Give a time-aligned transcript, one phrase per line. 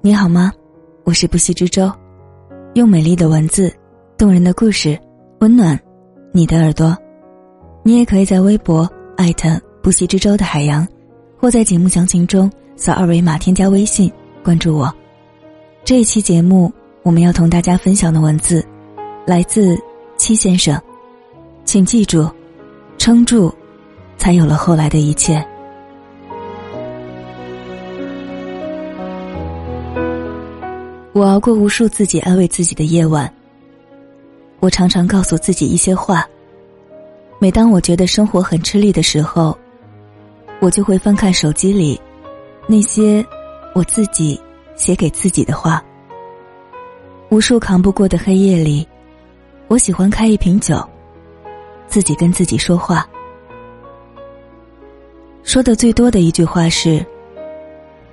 [0.00, 0.52] 你好吗？
[1.02, 1.90] 我是不息之舟，
[2.74, 3.74] 用美丽的文字、
[4.16, 4.96] 动人的故事
[5.40, 5.78] 温暖
[6.30, 6.96] 你的耳朵。
[7.82, 10.86] 你也可以在微博艾特不息之舟的海洋，
[11.36, 14.10] 或在节目详情中扫二维码添加微信
[14.44, 14.94] 关注我。
[15.84, 16.72] 这一期节目
[17.02, 18.64] 我们要同大家分享的文字，
[19.26, 19.76] 来自
[20.16, 20.80] 七先生，
[21.64, 22.30] 请记住，
[22.98, 23.52] 撑住，
[24.16, 25.44] 才有了后来的一切。
[31.18, 33.28] 我熬过无数自己安慰自己的夜晚。
[34.60, 36.24] 我常常告诉自己一些话。
[37.40, 39.58] 每当我觉得生活很吃力的时候，
[40.60, 42.00] 我就会翻看手机里
[42.68, 43.26] 那些
[43.74, 44.40] 我自己
[44.76, 45.82] 写给自己的话。
[47.30, 48.86] 无数扛不过的黑夜里，
[49.66, 50.80] 我喜欢开一瓶酒，
[51.88, 53.04] 自己跟自己说话。
[55.42, 57.04] 说的最多的一句话是：“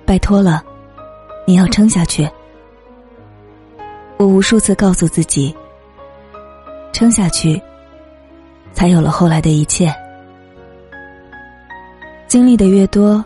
[0.04, 0.60] 拜托了，
[1.46, 2.28] 你要撑下去。”
[4.18, 5.54] 我无数次告诉自己，
[6.92, 7.60] 撑下去，
[8.72, 9.94] 才有了后来的一切。
[12.26, 13.22] 经历的越多，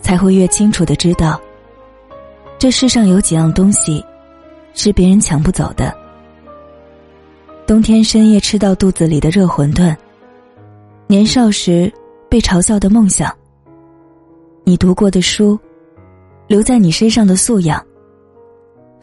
[0.00, 1.40] 才会越清楚的知道，
[2.58, 4.04] 这世上有几样东西，
[4.74, 5.92] 是别人抢不走的。
[7.66, 9.94] 冬天深夜吃到肚子里的热馄饨，
[11.08, 11.92] 年少时
[12.28, 13.30] 被嘲笑的梦想，
[14.62, 15.58] 你读过的书，
[16.46, 17.84] 留在你身上的素养。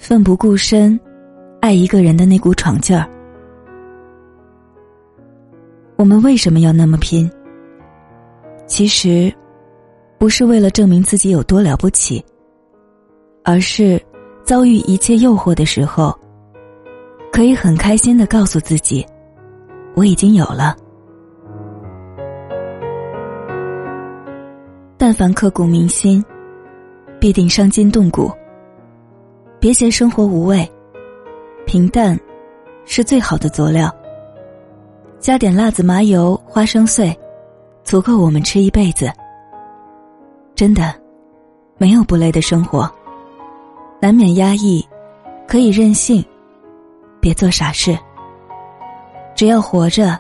[0.04, 1.00] 奋不顾身，
[1.62, 3.10] 爱一个人的那股闯劲儿。
[5.96, 7.32] 我们为什么要那么拼？
[8.68, 9.34] 其实，
[10.18, 12.22] 不是为了证明自己有多了不起，
[13.46, 13.98] 而是
[14.44, 16.14] 遭遇一切诱惑的时候，
[17.32, 19.06] 可以很开心的告诉自己，
[19.96, 20.76] 我已经有了。
[24.98, 26.22] 但凡刻骨铭心，
[27.22, 28.30] 必定伤筋动骨。
[29.64, 30.70] 别嫌生活无味，
[31.66, 32.20] 平淡
[32.84, 33.90] 是最好的佐料。
[35.22, 37.18] 加点辣子、麻油、花生碎，
[37.82, 39.10] 足够我们吃一辈子。
[40.54, 40.94] 真的，
[41.78, 42.94] 没有不累的生活。
[44.02, 44.86] 难免压抑，
[45.48, 46.22] 可以任性，
[47.22, 47.98] 别做傻事。
[49.34, 50.20] 只要活着，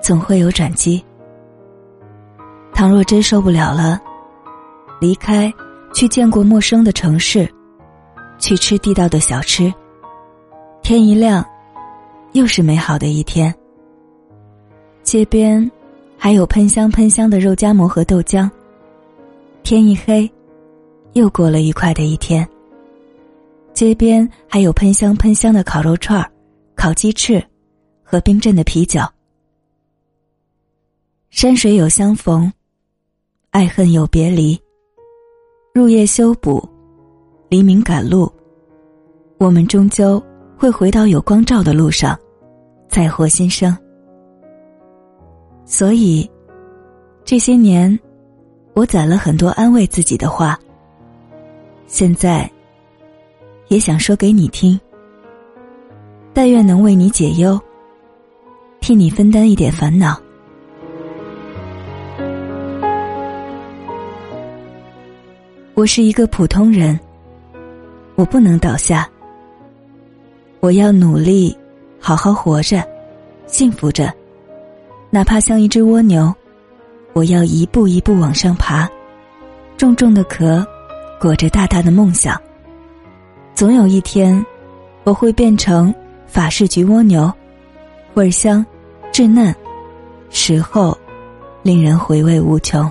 [0.00, 1.04] 总会有转机。
[2.72, 4.00] 倘若真受不了了，
[5.00, 5.52] 离开，
[5.92, 7.52] 去见过陌生的城市。
[8.38, 9.72] 去吃地道的小吃。
[10.82, 11.44] 天一亮，
[12.32, 13.54] 又是美好的一天。
[15.02, 15.70] 街边
[16.16, 18.50] 还有喷香喷香的肉夹馍和豆浆。
[19.62, 20.30] 天一黑，
[21.14, 22.46] 又过了愉快的一天。
[23.74, 26.30] 街边还有喷香喷香的烤肉串儿
[26.74, 27.44] 烤鸡翅，
[28.02, 29.00] 和冰镇的啤酒。
[31.30, 32.52] 山水有相逢，
[33.50, 34.58] 爱恨有别离。
[35.74, 36.75] 入夜修补。
[37.48, 38.30] 黎明赶路，
[39.38, 40.20] 我们终究
[40.56, 42.18] 会回到有光照的路上，
[42.88, 43.76] 再获新生。
[45.64, 46.28] 所以，
[47.24, 47.96] 这些年，
[48.74, 50.58] 我攒了很多安慰自己的话。
[51.86, 52.50] 现在，
[53.68, 54.78] 也想说给你听。
[56.32, 57.58] 但愿能为你解忧，
[58.80, 60.20] 替你分担一点烦恼。
[65.74, 66.98] 我是一个普通人。
[68.16, 69.06] 我不能倒下，
[70.60, 71.56] 我要努力，
[72.00, 72.82] 好好活着，
[73.46, 74.10] 幸福着，
[75.10, 76.34] 哪怕像一只蜗牛，
[77.12, 78.88] 我要一步一步往上爬，
[79.76, 80.66] 重重的壳，
[81.20, 82.40] 裹着大大的梦想。
[83.54, 84.44] 总有一天，
[85.04, 85.94] 我会变成
[86.26, 87.30] 法式焗蜗牛，
[88.14, 88.64] 味香，
[89.12, 89.54] 稚嫩，
[90.30, 90.96] 时候，
[91.62, 92.90] 令人回味无穷。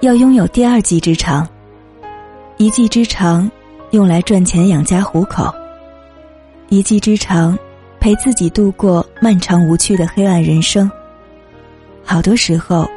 [0.00, 1.46] 要拥有第二技之长，
[2.56, 3.48] 一技之长
[3.90, 5.52] 用来赚钱养家糊口，
[6.70, 7.58] 一技之长
[8.00, 10.90] 陪自己度过漫长无趣的黑暗人生。
[12.02, 12.88] 好多时候，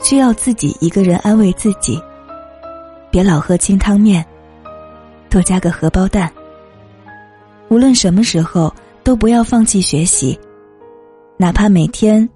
[0.00, 2.00] 需要自己一个人安慰自己，
[3.10, 4.24] 别老喝清汤面，
[5.28, 6.30] 多加个荷包蛋。
[7.68, 8.72] 无论什么时候，
[9.02, 10.38] 都不要放弃学习，
[11.36, 12.28] 哪怕每天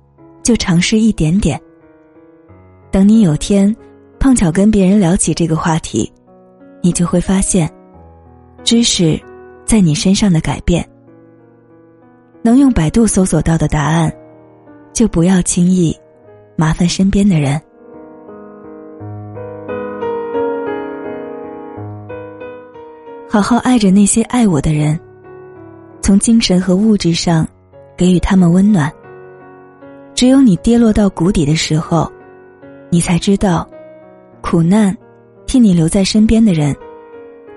[0.43, 1.61] 就尝试一点点。
[2.91, 3.73] 等你有天。
[4.21, 6.13] 碰巧跟别人聊起这个话题，
[6.83, 7.71] 你就会发现，
[8.65, 9.19] 知识
[9.65, 10.87] 在你身上的改变。
[12.43, 14.13] 能用百度搜索到的答案，
[14.93, 15.97] 就不要轻易
[16.57, 17.61] 麻烦身边的人。
[23.31, 24.99] 好好爱着那些爱我的人，
[26.01, 27.47] 从精神和物质上
[27.97, 28.93] 给予他们温暖。
[30.15, 32.11] 只有你跌落到谷底的时候，
[32.91, 33.69] 你才知道。
[34.41, 34.97] 苦难，
[35.47, 36.75] 替你留在身边的人，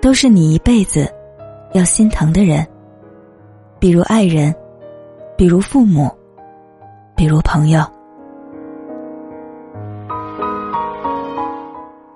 [0.01, 1.07] 都是你一辈子
[1.73, 2.65] 要心疼的人。
[3.79, 4.53] 比如爱人，
[5.37, 6.11] 比如父母，
[7.15, 7.83] 比如朋友。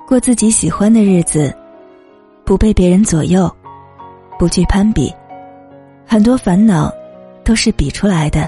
[0.08, 1.54] 过自己喜欢的日子，
[2.44, 3.50] 不被别人左右，
[4.38, 5.12] 不去攀比，
[6.06, 6.94] 很多烦恼
[7.44, 8.48] 都是比出来的。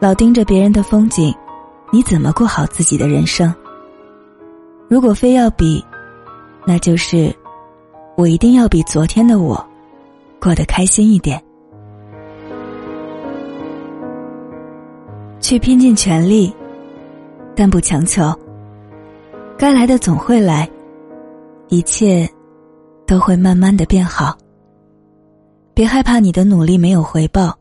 [0.00, 1.34] 老盯着别人的风景，
[1.92, 3.54] 你怎么过好自己的人生？
[4.88, 5.84] 如果非要比，
[6.66, 7.34] 那就是
[8.16, 9.64] 我一定要比昨天的我
[10.40, 11.42] 过得开心一点，
[15.40, 16.52] 去拼尽全力，
[17.54, 18.34] 但不强求。
[19.58, 20.68] 该来的总会来，
[21.68, 22.28] 一切
[23.06, 24.36] 都会慢慢的变好。
[25.74, 27.54] 别害怕你的努力没有回报，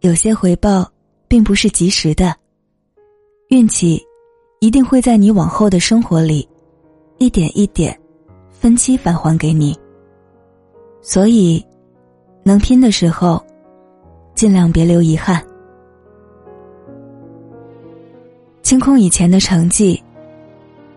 [0.00, 0.88] 有些回报
[1.26, 2.34] 并不是及时的，
[3.48, 4.00] 运气
[4.60, 6.46] 一定会在你往后的生活里
[7.16, 7.98] 一点一点
[8.50, 9.74] 分期返还给你。
[11.00, 11.64] 所以，
[12.42, 13.42] 能拼的时候，
[14.34, 15.42] 尽量别留遗憾，
[18.60, 20.00] 清空以前的成绩。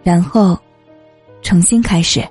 [0.04, 0.58] 然后，
[1.42, 2.22] 重新开始，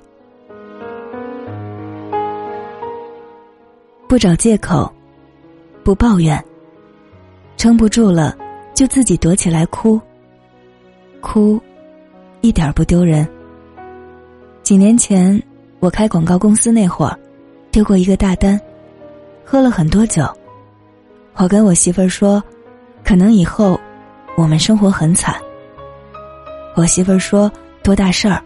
[4.07, 4.87] 不找借口，
[5.83, 6.39] 不抱怨，
[7.57, 8.37] 撑不住了
[8.75, 9.99] 就自己躲起来哭。
[11.23, 11.59] 哭，
[12.41, 13.27] 一点不丢人。
[14.61, 15.41] 几年前
[15.79, 17.17] 我开广告公司那会儿，
[17.71, 18.59] 丢过一个大单，
[19.43, 20.23] 喝了很多酒。
[21.35, 22.43] 我跟我媳妇儿说，
[23.03, 23.79] 可能以后
[24.35, 25.35] 我们生活很惨。
[26.75, 27.51] 我媳妇儿说。
[27.83, 28.41] 多大事儿，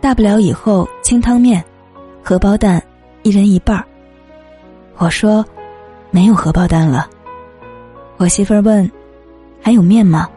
[0.00, 1.62] 大不了以后清汤面、
[2.24, 2.82] 荷包蛋
[3.22, 3.84] 一人一半儿。
[4.96, 5.44] 我说
[6.10, 7.06] 没有荷包蛋了。
[8.16, 8.90] 我媳妇儿问
[9.60, 10.30] 还有面吗？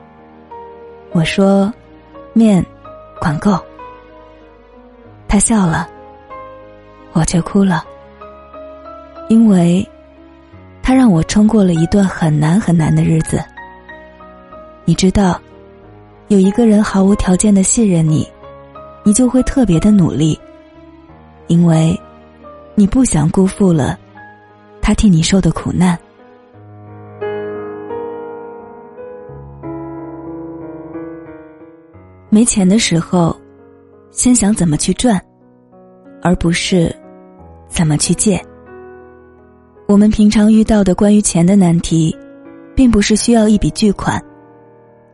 [1.13, 1.71] 我说
[2.33, 2.63] 面
[3.19, 3.57] 管够。
[5.27, 5.87] 他笑了，
[7.13, 7.83] 我却哭了，
[9.29, 9.87] 因为
[10.81, 13.43] 他让我撑过了一段很难很难的日子。
[14.85, 15.39] 你知道，
[16.27, 18.27] 有一个人毫无条件的信任你。
[19.05, 20.39] 你就会特别的努力，
[21.47, 21.99] 因为，
[22.73, 23.99] 你不想辜负了
[24.81, 25.99] 他替你受的苦难。
[32.33, 33.39] 没钱的时候，
[34.09, 35.23] 先想怎么去赚，
[36.19, 36.91] 而不是
[37.67, 38.43] 怎么去借。
[39.87, 42.17] 我们平常遇到的关于钱的难题，
[42.75, 44.19] 并不是需要一笔巨款，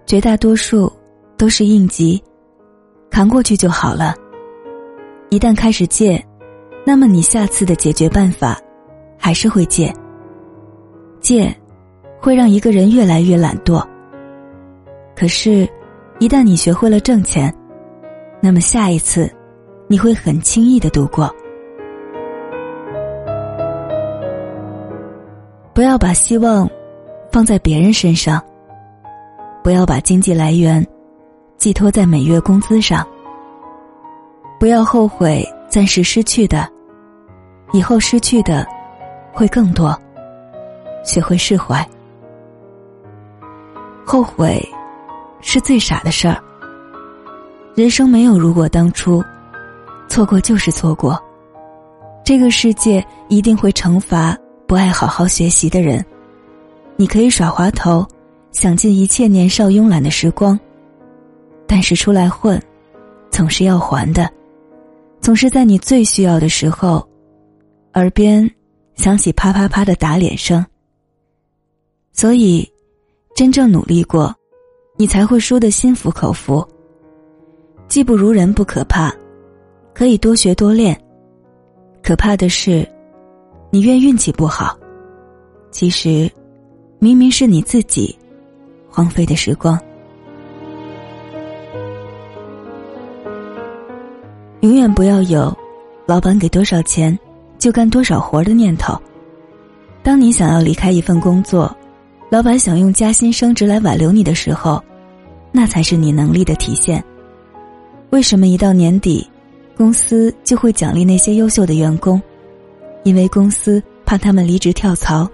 [0.05, 0.89] 绝大多数
[1.35, 2.23] 都是应急。
[3.11, 4.15] 扛过去就好了。
[5.29, 6.25] 一旦开始借，
[6.85, 8.57] 那么你下次的解决办法
[9.17, 9.93] 还是会借。
[11.19, 11.53] 借
[12.17, 13.85] 会让一个人越来越懒惰。
[15.17, 15.67] 可是，
[16.19, 17.53] 一旦你学会了挣钱，
[18.41, 19.33] 那么下一次
[19.87, 21.33] 你会很轻易的度过。
[25.73, 26.69] 不要把希望
[27.31, 28.43] 放在别人身上，
[29.63, 30.85] 不要把经济来源。
[31.57, 33.05] 寄托在每月工资上。
[34.59, 36.65] 不要后悔暂时失去的，
[37.73, 38.65] 以后失去的
[39.33, 39.97] 会更多。
[41.03, 41.85] 学会释怀。
[44.05, 44.61] 后悔
[45.41, 46.41] 是最傻的事儿。
[47.75, 49.23] 人生没有如果当初，
[50.07, 51.21] 错过就是错过。
[52.23, 56.05] 这个世界一定会惩罚不爱好好学习的人。
[56.95, 58.05] 你可以耍滑头，
[58.51, 60.59] 享尽一切年少慵懒的时光。
[61.65, 62.61] 但是出来混，
[63.31, 64.29] 总是要还的，
[65.21, 67.07] 总是在你最需要的时候，
[67.93, 68.49] 耳边
[68.95, 70.65] 响起啪啪啪的打脸声。
[72.11, 72.69] 所以，
[73.35, 74.35] 真正努力过，
[75.01, 76.61] 你才会输得心服口服。
[77.87, 79.09] 技不如人不可怕，
[79.93, 80.93] 可以多学多练。
[82.03, 82.85] 可怕的是，
[83.69, 84.77] 你怨运气不好，
[85.71, 86.29] 其实，
[86.99, 88.13] 明明是你自己
[88.89, 89.79] 荒废的时光。
[94.59, 95.57] 永远不要有
[96.05, 97.17] 老板给多少钱
[97.57, 99.01] 就干多少活的念头。
[100.03, 101.73] 当你想要离开一份工作，
[102.29, 104.83] 老板想用加薪升职来挽留你的时候，
[105.51, 107.03] 那才是你能力的体现。
[108.11, 109.27] 为什么一到年底，
[109.77, 112.21] 公司就会奖励那些优秀的员工？
[113.03, 115.29] 因为公司怕他们离职跳槽，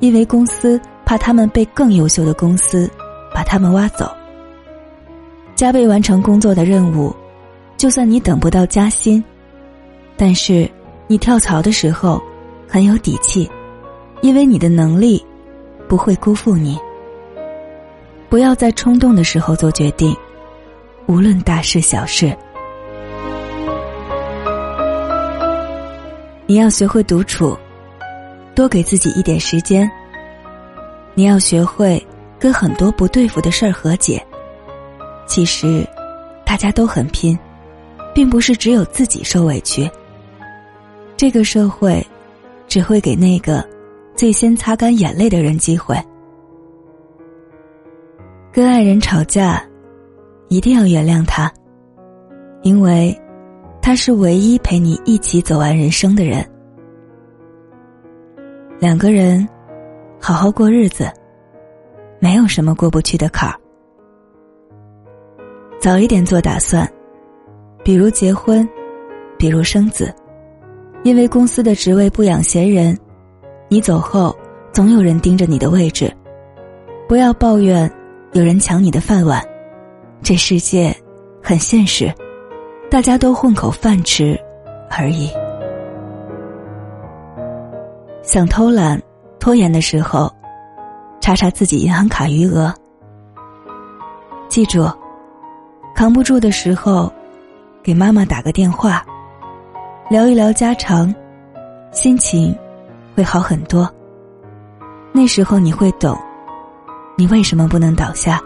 [0.00, 2.90] 因为公司怕他们被更优秀的公司
[3.34, 4.10] 把他们挖走。
[5.54, 7.14] 加倍完成工作的任务。
[7.76, 9.22] 就算你等不到加薪，
[10.16, 10.68] 但是
[11.06, 12.20] 你跳槽的时候
[12.66, 13.48] 很有底气，
[14.20, 15.24] 因为你的能力
[15.88, 16.76] 不会辜负你。
[18.28, 20.14] 不要在冲动的时候做决定
[21.06, 22.36] 无论大事小事。
[26.46, 27.56] 你要学会独处
[28.54, 29.90] 多给自己一点时间。
[31.14, 32.04] 你要学会
[32.38, 34.22] 跟很多不对付的事儿和解。
[35.26, 35.86] 其实
[36.44, 37.38] 大家都很拼
[38.14, 39.90] 并不是只有自己受委屈。
[41.16, 42.06] 这个社会
[42.66, 43.66] 只会给那个
[44.14, 45.98] 最先擦干眼泪的人机会。
[48.58, 49.64] 跟爱人吵架，
[50.48, 51.48] 一定要原谅他，
[52.62, 53.16] 因为
[53.80, 56.44] 他是唯一陪你一起走完人生的人。
[58.80, 59.48] 两个人
[60.20, 61.08] 好好过日子，
[62.18, 63.54] 没有什么过不去的坎儿。
[65.78, 66.84] 早一点做打算，
[67.84, 68.68] 比如结婚，
[69.38, 70.12] 比如生子，
[71.04, 72.98] 因为公司的职位不养闲人，
[73.68, 74.36] 你走后
[74.72, 76.12] 总有人盯着你的位置。
[77.06, 77.88] 不要抱怨
[78.38, 79.44] 有人抢你的饭碗，
[80.22, 80.94] 这世界
[81.42, 82.14] 很现实，
[82.88, 84.38] 大家都混口饭吃
[84.88, 85.28] 而已。
[88.22, 89.02] 想偷懒、
[89.40, 90.32] 拖延的时候，
[91.20, 92.72] 查查自己银行卡余额，
[94.48, 94.88] 记住。
[95.96, 97.12] 扛不住的时候，
[97.82, 99.04] 给妈妈打个电话，
[100.08, 101.12] 聊一聊家常，
[101.90, 102.56] 心情
[103.16, 103.92] 会好很多。
[105.12, 106.16] 那时候你会懂，
[107.18, 108.40] 你为什么不能倒下。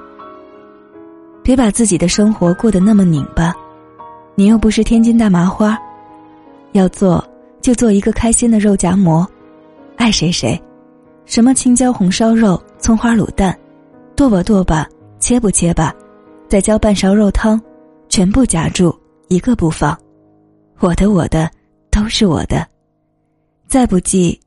[1.42, 3.54] 别把自己的生活过得那么拧巴，
[4.34, 5.78] 你又不是天津大麻花，
[6.72, 7.22] 要做
[7.60, 9.28] 就做一个开心的肉夹馍，
[9.96, 10.58] 爱谁谁，
[11.26, 13.54] 什么青椒红烧肉、葱花卤蛋，
[14.16, 14.88] 剁吧剁吧，
[15.20, 15.94] 切不切吧。
[16.48, 17.60] 再浇半勺肉汤，
[18.08, 18.98] 全部夹住，
[19.28, 19.98] 一个不放。
[20.78, 21.50] 我的我的
[21.90, 22.66] 都是我的，
[23.68, 24.40] 再不济，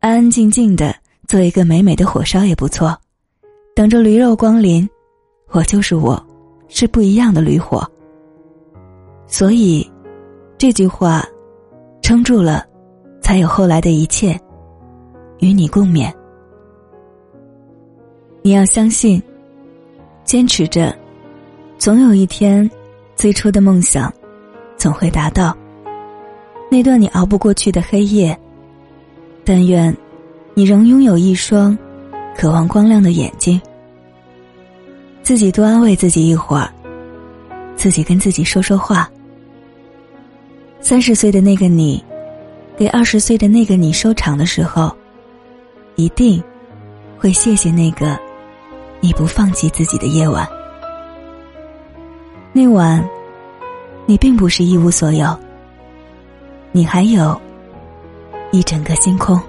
[0.00, 0.94] 安安静静的
[1.28, 2.98] 做一个美美的火烧也不错。
[3.76, 4.88] 等着驴肉光临，
[5.50, 6.18] 我就是我，
[6.66, 7.86] 是不一样的驴火。
[9.26, 9.86] 所以，
[10.56, 11.22] 这句话，
[12.00, 12.64] 撑住了，
[13.20, 14.34] 才有后来的一切，
[15.40, 16.10] 与你共勉。
[18.40, 19.22] 你要相信，
[20.24, 20.96] 坚持着。
[21.76, 22.68] 总有一天，
[23.14, 24.10] 最初的梦想
[24.78, 25.54] 总会达到。
[26.70, 28.34] 那段你熬不过去的黑夜，
[29.44, 29.94] 但愿
[30.54, 31.76] 你仍拥有一双
[32.34, 33.60] 渴望光亮的眼睛。
[35.26, 36.70] 自己多安慰自己一会儿，
[37.74, 39.10] 自己跟自己说说话。
[40.80, 42.00] 三十岁的那个你，
[42.78, 44.96] 给二十岁的那个你收场的时候，
[45.96, 46.40] 一定
[47.18, 48.16] 会谢谢那个
[49.00, 50.48] 你不放弃自己的夜晚。
[52.52, 53.04] 那晚，
[54.06, 55.36] 你并不是一无所有，
[56.70, 57.36] 你还有
[58.52, 59.42] 一整个星空。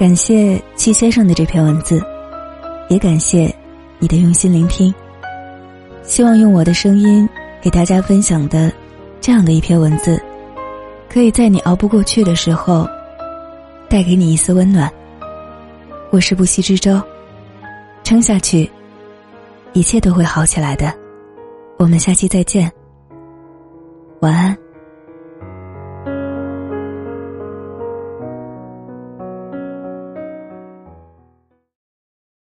[0.00, 2.02] 感谢戚先生的这篇文字，
[2.88, 3.54] 也感谢
[3.98, 4.94] 你的用心聆听。
[6.02, 7.28] 希望用我的声音
[7.60, 8.72] 给大家分享的
[9.20, 10.18] 这样的一篇文字。
[11.06, 12.88] 可以在你熬不过去的时候，
[13.90, 14.90] 带给你一丝温暖。
[16.08, 16.98] 我是不息之舟，
[18.02, 18.70] 撑下去，
[19.74, 20.90] 一切都会好起来的。
[21.76, 22.72] 我们下期再见，
[24.20, 24.56] 晚安。